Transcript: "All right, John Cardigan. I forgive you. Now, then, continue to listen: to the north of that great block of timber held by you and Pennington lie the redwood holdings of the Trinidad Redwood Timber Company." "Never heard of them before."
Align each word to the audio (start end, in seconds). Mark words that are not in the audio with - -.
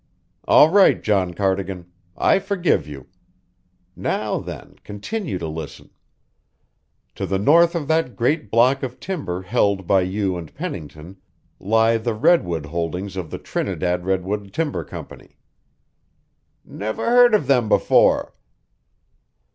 "All 0.45 0.71
right, 0.71 0.99
John 0.99 1.35
Cardigan. 1.35 1.85
I 2.17 2.39
forgive 2.39 2.87
you. 2.87 3.05
Now, 3.95 4.39
then, 4.39 4.77
continue 4.83 5.37
to 5.37 5.47
listen: 5.47 5.91
to 7.13 7.27
the 7.27 7.37
north 7.37 7.75
of 7.75 7.87
that 7.89 8.15
great 8.15 8.49
block 8.49 8.81
of 8.81 8.99
timber 8.99 9.43
held 9.43 9.85
by 9.85 10.01
you 10.01 10.37
and 10.37 10.55
Pennington 10.55 11.17
lie 11.59 11.97
the 11.99 12.15
redwood 12.15 12.65
holdings 12.65 13.15
of 13.15 13.29
the 13.29 13.37
Trinidad 13.37 14.03
Redwood 14.03 14.51
Timber 14.53 14.83
Company." 14.83 15.37
"Never 16.65 17.05
heard 17.05 17.35
of 17.35 17.45
them 17.45 17.69
before." 17.69 18.33